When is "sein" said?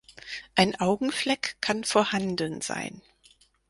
2.61-3.03